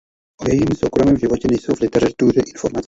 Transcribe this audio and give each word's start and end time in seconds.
O 0.41 0.49
jejím 0.49 0.75
soukromém 0.75 1.17
životě 1.17 1.47
nejsou 1.51 1.75
v 1.75 1.79
literatuře 1.81 2.41
informace. 2.55 2.79